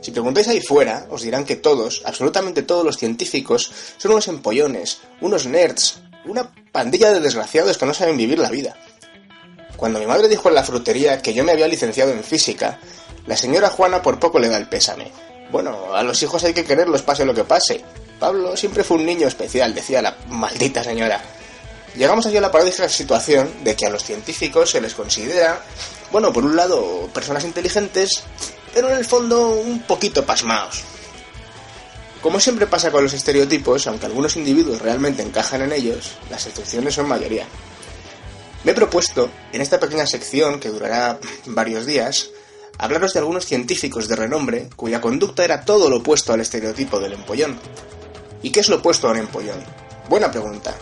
[0.00, 4.98] Si preguntáis ahí fuera, os dirán que todos, absolutamente todos los científicos, son unos empollones,
[5.20, 8.76] unos nerds, una pandilla de desgraciados que no saben vivir la vida.
[9.76, 12.78] Cuando mi madre dijo en la frutería que yo me había licenciado en física,
[13.26, 15.10] la señora Juana por poco le da el pésame.
[15.50, 17.82] Bueno, a los hijos hay que quererlos pase lo que pase.
[18.18, 21.22] Pablo siempre fue un niño especial, decía la maldita señora.
[21.96, 25.60] Llegamos aquí a la paradójica situación de que a los científicos se les considera,
[26.12, 28.22] bueno, por un lado, personas inteligentes,
[28.72, 30.84] pero en el fondo un poquito pasmaos.
[32.22, 36.94] Como siempre pasa con los estereotipos, aunque algunos individuos realmente encajan en ellos, las excepciones
[36.94, 37.46] son mayoría.
[38.62, 42.28] Me he propuesto, en esta pequeña sección que durará varios días,
[42.80, 47.12] hablaros de algunos científicos de renombre cuya conducta era todo lo opuesto al estereotipo del
[47.12, 47.60] empollón.
[48.42, 49.62] ¿Y qué es lo opuesto a un empollón?
[50.08, 50.74] Buena pregunta.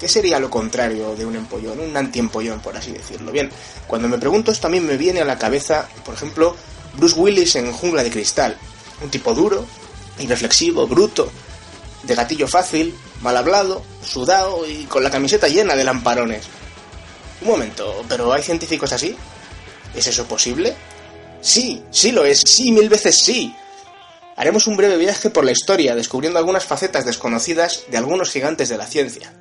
[0.00, 3.30] ¿Qué sería lo contrario de un empollón, un antiempollón, por así decirlo?
[3.30, 3.50] Bien,
[3.86, 6.56] cuando me pregunto esto a mí me viene a la cabeza, por ejemplo,
[6.96, 8.56] Bruce Willis en Jungla de Cristal.
[9.02, 9.66] Un tipo duro,
[10.18, 11.30] irreflexivo, bruto,
[12.02, 16.46] de gatillo fácil, mal hablado, sudado y con la camiseta llena de lamparones.
[17.42, 19.14] Un momento, ¿pero hay científicos así?
[19.94, 20.74] ¿Es eso posible?
[21.40, 23.54] Sí, sí lo es, sí, mil veces sí.
[24.36, 28.78] Haremos un breve viaje por la historia descubriendo algunas facetas desconocidas de algunos gigantes de
[28.78, 29.32] la ciencia.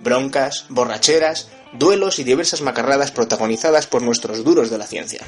[0.00, 5.20] Broncas, borracheras, duelos y diversas macarradas protagonizadas por nuestros duros de la ciencia.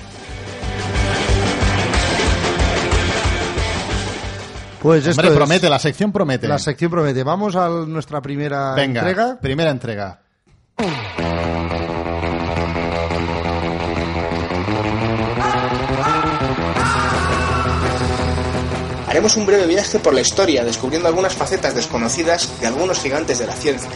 [4.80, 6.48] Pues esto Hombre, es- promete, la sección promete.
[6.48, 7.22] La sección promete.
[7.22, 9.38] Vamos a nuestra primera Venga, entrega.
[9.40, 10.20] primera entrega.
[19.12, 23.46] Haremos un breve viaje por la historia descubriendo algunas facetas desconocidas de algunos gigantes de
[23.46, 23.90] la ciencia.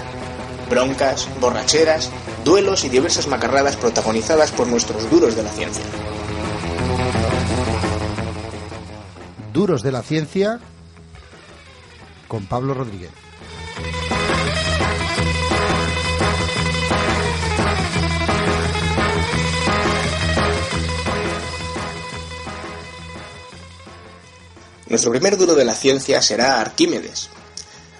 [0.68, 2.10] Broncas, borracheras,
[2.44, 5.82] duelos y diversas macarradas protagonizadas por nuestros duros de la ciencia.
[9.54, 10.60] Duros de la ciencia
[12.28, 13.25] con Pablo Rodríguez.
[24.88, 27.28] Nuestro primer duro de la ciencia será Arquímedes.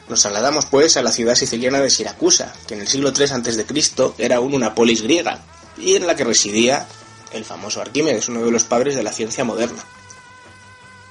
[0.09, 4.13] Nos trasladamos pues a la ciudad siciliana de Siracusa, que en el siglo III a.C.
[4.19, 5.43] era aún una polis griega,
[5.77, 6.87] y en la que residía
[7.33, 9.83] el famoso Arquímedes, uno de los padres de la ciencia moderna.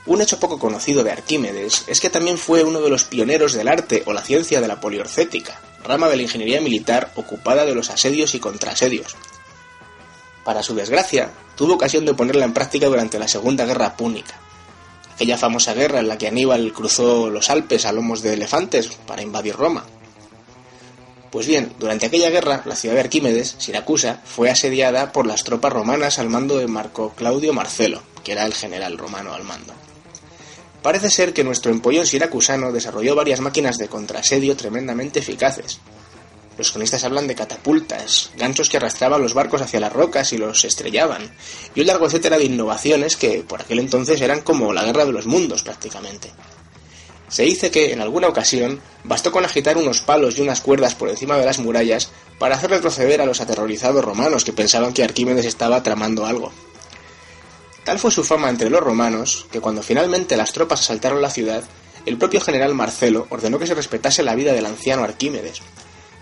[0.05, 3.67] Un hecho poco conocido de Arquímedes es que también fue uno de los pioneros del
[3.67, 7.89] arte o la ciencia de la poliorcética, rama de la ingeniería militar ocupada de los
[7.89, 9.17] asedios y contraasedios.
[10.45, 14.39] Para su desgracia, tuvo ocasión de ponerla en práctica durante la Segunda Guerra Púnica,
[15.15, 19.21] aquella famosa guerra en la que Aníbal cruzó los Alpes a lomos de elefantes para
[19.21, 19.85] invadir Roma.
[21.31, 25.71] Pues bien, durante aquella guerra, la ciudad de Arquímedes, Siracusa, fue asediada por las tropas
[25.71, 29.73] romanas al mando de Marco Claudio Marcelo, que era el general romano al mando.
[30.81, 35.79] Parece ser que nuestro empollón siracusano desarrolló varias máquinas de contraasedio tremendamente eficaces.
[36.57, 40.63] Los cronistas hablan de catapultas, ganchos que arrastraban los barcos hacia las rocas y los
[40.63, 41.35] estrellaban,
[41.75, 45.11] y un largo etcétera de innovaciones que por aquel entonces eran como la guerra de
[45.11, 46.31] los mundos prácticamente.
[47.27, 51.09] Se dice que, en alguna ocasión, bastó con agitar unos palos y unas cuerdas por
[51.09, 55.45] encima de las murallas para hacer retroceder a los aterrorizados romanos que pensaban que Arquímedes
[55.45, 56.51] estaba tramando algo.
[57.83, 61.63] Tal fue su fama entre los romanos que cuando finalmente las tropas asaltaron la ciudad,
[62.05, 65.61] el propio general Marcelo ordenó que se respetase la vida del anciano Arquímedes.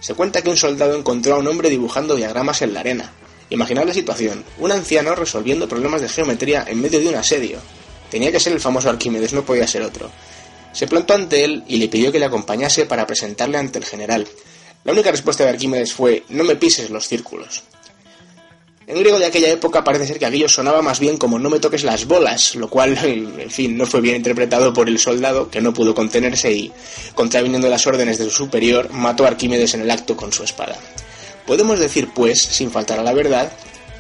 [0.03, 3.13] Se cuenta que un soldado encontró a un hombre dibujando diagramas en la arena.
[3.49, 7.59] Imaginad la situación, un anciano resolviendo problemas de geometría en medio de un asedio.
[8.11, 10.11] Tenía que ser el famoso Arquímedes, no podía ser otro.
[10.73, 14.27] Se plantó ante él y le pidió que le acompañase para presentarle ante el general.
[14.83, 17.63] La única respuesta de Arquímedes fue no me pises los círculos.
[18.85, 21.59] En griego de aquella época parece ser que aquello sonaba más bien como no me
[21.59, 25.61] toques las bolas, lo cual, en fin, no fue bien interpretado por el soldado, que
[25.61, 26.71] no pudo contenerse y,
[27.15, 30.75] contraviniendo las órdenes de su superior, mató a Arquímedes en el acto con su espada.
[31.47, 33.51] Podemos decir, pues, sin faltar a la verdad,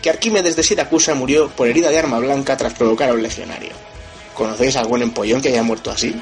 [0.01, 3.71] que Arquímedes de Siracusa murió por herida de arma blanca tras provocar a un legionario.
[4.33, 6.13] ¿Conocéis algún empollón que haya muerto así?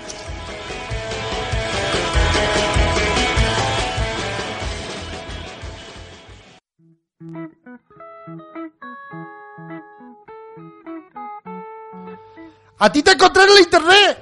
[12.84, 14.18] ¡A ti te encontré en el internet!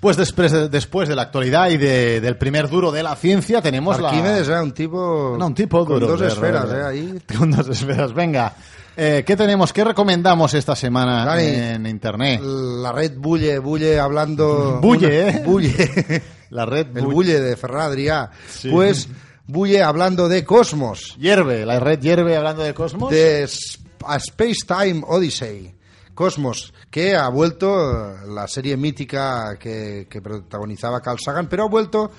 [0.00, 3.62] Pues después de, después de la actualidad y de- del primer duro de la ciencia
[3.62, 4.08] tenemos la...
[4.08, 5.36] Arquímedes era un tipo...
[5.38, 6.82] No, un tipo con dos esferas, de- ¿eh?
[6.84, 7.22] Ahí.
[7.38, 8.52] Con dos esferas, venga.
[8.96, 9.72] Eh, ¿Qué tenemos?
[9.72, 12.40] ¿Qué recomendamos esta semana Dani, en internet?
[12.42, 14.80] La red bulle, bulle hablando...
[14.82, 15.42] Bulle, ¿eh?
[15.44, 16.22] Bulle.
[16.50, 17.14] La red El bulle.
[17.14, 18.30] bulle de Ferran Adrià.
[18.50, 18.68] Sí.
[18.70, 19.08] Pues
[19.46, 21.16] bulle hablando de Cosmos.
[21.18, 23.10] Hierve, la red hierve hablando de cosmos.
[23.10, 23.48] De
[24.04, 25.74] A Space Time Odyssey.
[26.14, 32.10] Cosmos, que ha vuelto la serie mítica que, que protagonizaba Carl Sagan, pero ha vuelto,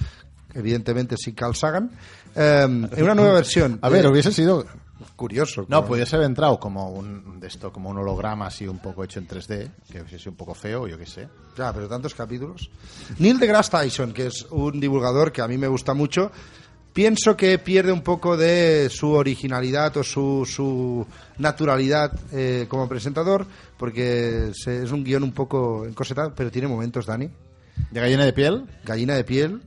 [0.55, 1.91] evidentemente sin Carl Sagan,
[2.41, 3.80] eh, en una nueva versión.
[3.82, 4.65] A ver, hubiese sido...
[5.15, 5.65] curioso.
[5.67, 9.19] No, pudiese haber entrado como un de esto, como un holograma así un poco hecho
[9.19, 11.28] en 3D, que hubiese sido un poco feo, yo qué sé.
[11.58, 12.69] Ya, pero tantos capítulos.
[13.19, 16.32] Neil deGrasse Tyson, que es un divulgador que a mí me gusta mucho,
[16.93, 21.06] pienso que pierde un poco de su originalidad o su, su
[21.38, 23.46] naturalidad eh, como presentador,
[23.78, 27.30] porque se- es un guion un poco encosetado, pero tiene momentos, Dani.
[27.91, 28.65] ¿De gallina de piel?
[28.86, 29.62] Gallina de piel,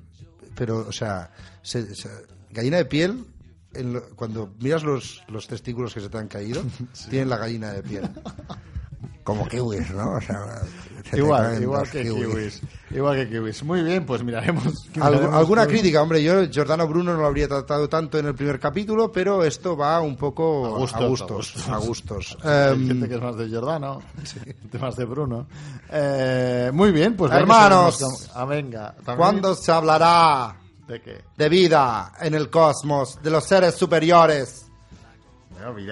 [0.55, 1.31] pero, o sea,
[1.63, 2.09] se- se-
[2.57, 3.25] gallina de piel,
[3.75, 6.63] en cuando miras los, los testículos que se te han caído,
[7.11, 8.11] tienen la gallina de piel.
[9.23, 10.13] Como kiwis, ¿no?
[10.13, 10.63] O sea,
[11.11, 12.27] se Igual, igual que kiwis.
[12.29, 12.63] kiwis.
[12.93, 13.65] Igual que kiwis.
[13.65, 14.89] Muy bien, pues miraremos.
[14.95, 15.73] Miraremos alguna todo.
[15.73, 19.43] crítica, hombre, yo Giordano Bruno no lo habría tratado tanto en el primer capítulo, pero
[19.43, 21.69] esto va un poco A gustos, a gustos.
[21.69, 22.39] a A gustos.
[22.45, 24.01] Hay Em, gente que es más de Giordano,
[24.45, 25.49] gente más de Bruno.
[25.91, 27.33] Eh, muy bien, pues...
[27.33, 28.93] Hermanos, Ah, venga.
[28.95, 30.55] también- ¿Cuándo se hablará
[30.87, 31.25] ¿De qué?
[31.37, 34.67] de vida en el cosmos, de los seres superiores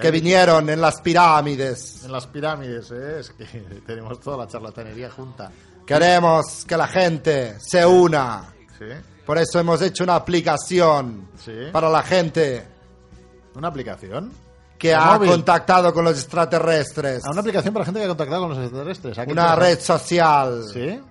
[0.01, 2.03] que vinieron en las pirámides?
[2.05, 3.19] En las pirámides, ¿eh?
[3.19, 3.45] es que
[3.87, 5.51] tenemos toda la charlatanería junta.
[5.85, 8.53] Queremos que la gente se una.
[8.79, 8.85] ¿Sí?
[9.25, 11.51] Por eso hemos hecho una aplicación Sí.
[11.71, 12.65] para la gente
[13.55, 14.31] ¿Una aplicación?
[14.77, 15.29] que ¿De ha móvil?
[15.31, 17.23] contactado con los extraterrestres.
[17.25, 19.17] Ah, una aplicación para la gente que ha contactado con los extraterrestres.
[19.17, 20.63] ¿A Una red social.
[20.71, 21.01] ¿Sí?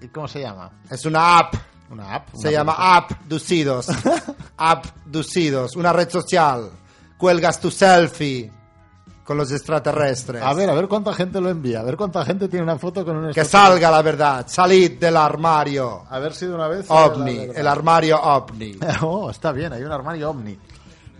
[0.00, 0.70] ¿Y cómo se llama?
[0.90, 1.54] Es una app.
[1.90, 2.28] Una app.
[2.34, 2.74] Se llama.
[2.76, 3.86] Abducidos.
[4.56, 5.76] Abducidos.
[5.76, 6.70] Una red social.
[7.16, 8.52] Cuelgas tu selfie
[9.24, 10.42] con los extraterrestres.
[10.42, 11.80] A ver, a ver cuánta gente lo envía.
[11.80, 14.46] A ver cuánta gente tiene una foto con un Que salga la verdad.
[14.48, 16.04] Salid del armario.
[16.08, 16.86] A ver si de una vez.
[16.88, 17.48] OVNI.
[17.54, 18.78] El armario OVNI.
[19.02, 20.58] Oh, está bien, hay un armario ovni.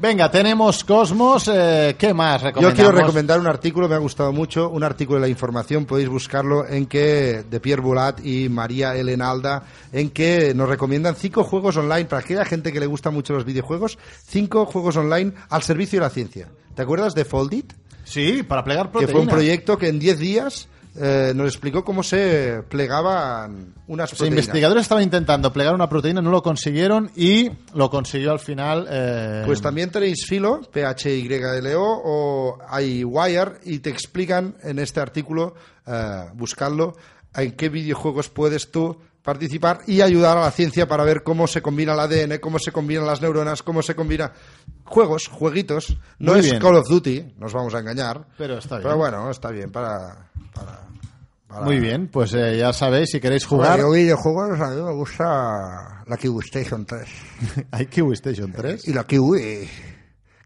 [0.00, 1.50] Venga, tenemos Cosmos.
[1.52, 2.74] eh, ¿Qué más Yo recomendamos?
[2.76, 6.66] quiero recomendar un artículo, me ha gustado mucho, un artículo de la información, podéis buscarlo,
[6.68, 11.76] en que de Pierre Bulat y María Elena Alda, en que nos recomiendan cinco juegos
[11.76, 15.98] online para aquella gente que le gustan mucho los videojuegos, cinco juegos online al servicio
[15.98, 16.48] de la ciencia.
[16.76, 17.72] ¿Te acuerdas de Foldit?
[18.04, 19.12] Sí, para plegar Que proteína.
[19.12, 20.68] fue un proyecto que en 10 días
[21.00, 24.44] eh, nos explicó cómo se plegaban unas Los proteínas.
[24.46, 28.87] investigadores estaban intentando plegar una proteína, no lo consiguieron y lo consiguió al final.
[28.90, 35.54] eh, Pues también tenéis Filo, PHYLO o iWire y te explican en este artículo,
[35.87, 36.94] eh, buscarlo,
[37.34, 41.61] en qué videojuegos puedes tú participar y ayudar a la ciencia para ver cómo se
[41.61, 44.32] combina el ADN, cómo se combinan las neuronas, cómo se combina
[44.84, 45.98] juegos, jueguitos.
[46.18, 46.62] No Muy es bien.
[46.62, 48.24] Call of Duty, nos vamos a engañar.
[48.38, 48.84] Pero está bien.
[48.84, 50.27] Pero bueno, está bien para...
[50.59, 50.88] para-
[51.49, 54.83] para- Muy bien, pues eh, ya sabéis, si queréis jugar, Bueno, yo videojuegos, a mí
[54.83, 57.09] me gusta la Kiwi Station 3.
[57.71, 58.87] hay Kiwi Station 3.
[58.88, 59.68] Y la Kiwi,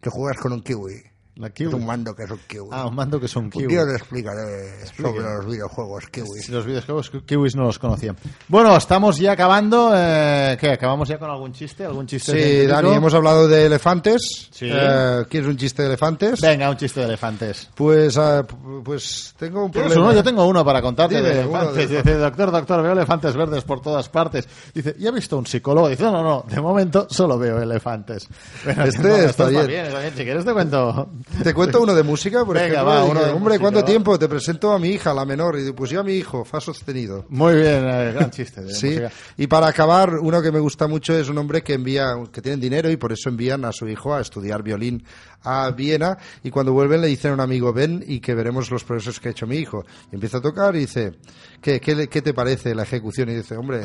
[0.00, 1.02] que juegas con un Kiwi.
[1.42, 1.74] La Es kiwi.
[1.74, 2.68] un mando que es un kiwi.
[2.70, 3.66] Ah, un mando que son Un kiwi.
[3.66, 5.10] día te explicaré Explica.
[5.10, 6.40] sobre los videojuegos kiwi.
[6.40, 8.14] Si los videojuegos ki- kiwis no los conocía.
[8.48, 9.90] Bueno, estamos ya acabando.
[9.94, 10.70] Eh, ¿Qué?
[10.70, 11.84] ¿Acabamos ya con algún chiste?
[11.84, 12.66] ¿Algún chiste Sí?
[12.68, 14.48] Dani, hemos hablado de elefantes.
[14.52, 14.68] Sí.
[14.70, 16.40] Eh, ¿Quieres un chiste de elefantes?
[16.40, 17.68] Venga, un chiste de elefantes.
[17.74, 18.46] Pues, ah,
[18.84, 20.10] pues tengo un ¿Tienes problema.
[20.10, 20.16] uno?
[20.18, 21.90] Yo tengo uno para contarte Dime, de elefantes.
[21.90, 24.48] de- Dice, doctor, doctor, veo elefantes verdes por todas partes.
[24.72, 25.88] Dice, ¿y ha visto un psicólogo?
[25.88, 28.28] Dice, no, no, no, de momento solo veo elefantes.
[28.64, 29.62] Bueno, Este no, está bien.
[29.70, 30.12] está bien.
[30.16, 31.10] Si quieres te cuento.
[31.42, 32.84] Te cuento uno de música, por Venga, ejemplo.
[32.86, 33.86] va, uno de Hombre, música, ¿cuánto va.
[33.86, 34.18] tiempo?
[34.18, 35.58] Te presento a mi hija, la menor.
[35.58, 37.24] Y digo, pues yo a mi hijo, fa sostenido.
[37.28, 39.10] Muy bien, eh, gran chiste de Sí, música.
[39.38, 42.60] y para acabar, uno que me gusta mucho es un hombre que envía, que tienen
[42.60, 45.04] dinero y por eso envían a su hijo a estudiar violín
[45.44, 48.84] a Viena y cuando vuelven le dicen a un amigo, ven y que veremos los
[48.84, 49.84] progresos que ha hecho mi hijo.
[50.12, 51.14] Y empieza a tocar y dice,
[51.62, 53.30] ¿qué, qué, te parece la ejecución?
[53.30, 53.82] Y dice, hombre,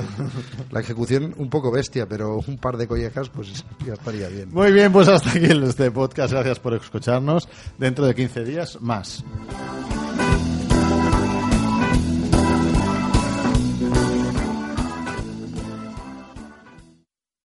[0.71, 4.49] la ejecución un poco bestia, pero un par de collejas pues ya estaría bien.
[4.51, 6.33] Muy bien, pues hasta aquí este podcast.
[6.33, 7.47] Gracias por escucharnos.
[7.77, 9.23] Dentro de 15 días, más.